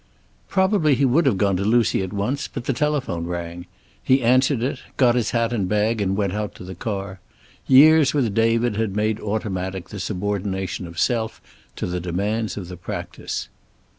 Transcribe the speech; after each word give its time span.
Probably 0.49 0.95
he 0.95 1.05
would 1.05 1.27
have 1.27 1.37
gone 1.37 1.57
to 1.57 1.63
Lucy 1.63 2.01
at 2.01 2.11
once, 2.11 2.47
but 2.47 2.65
the 2.65 2.73
telephone 2.73 3.27
rang. 3.27 3.67
He 4.03 4.23
answered 4.23 4.63
it, 4.63 4.79
got 4.97 5.13
his 5.13 5.29
hat 5.29 5.53
and 5.53 5.69
bag 5.69 6.01
and 6.01 6.17
went 6.17 6.33
out 6.33 6.55
to 6.55 6.63
the 6.63 6.73
car. 6.73 7.19
Years 7.67 8.11
with 8.11 8.33
David 8.33 8.77
had 8.77 8.95
made 8.95 9.19
automatic 9.19 9.89
the 9.89 9.99
subordination 9.99 10.87
of 10.87 10.97
self 10.97 11.39
to 11.75 11.85
the 11.85 11.99
demands 11.99 12.57
of 12.57 12.67
the 12.67 12.77
practice. 12.77 13.47